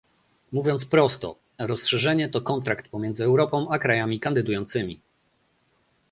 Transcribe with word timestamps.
Mówiąc 0.51 0.85
prosto, 0.85 1.35
rozszerzenie 1.59 2.29
to 2.29 2.41
kontrakt 2.41 2.87
pomiędzy 2.87 3.23
Europą 3.23 3.67
a 3.71 3.79
krajami 3.79 4.19
kandydującymi 4.19 4.99